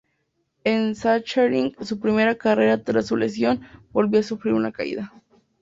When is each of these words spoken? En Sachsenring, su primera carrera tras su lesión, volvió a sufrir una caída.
En 0.63 0.95
Sachsenring, 0.95 1.75
su 1.81 1.99
primera 1.99 2.33
carrera 2.33 2.83
tras 2.83 3.05
su 3.05 3.15
lesión, 3.15 3.61
volvió 3.91 4.21
a 4.21 4.23
sufrir 4.23 4.55
una 4.55 4.71
caída. 4.71 5.13